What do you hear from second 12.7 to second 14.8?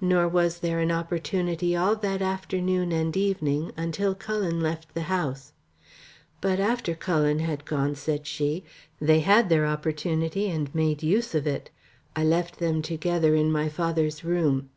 together in my father's room.